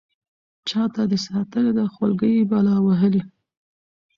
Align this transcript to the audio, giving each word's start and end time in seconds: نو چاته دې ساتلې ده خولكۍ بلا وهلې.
نو 0.03 0.61
چاته 0.69 1.01
دې 1.11 1.17
ساتلې 1.27 1.71
ده 1.77 1.83
خولكۍ 1.93 2.35
بلا 2.51 2.75
وهلې. 2.85 3.21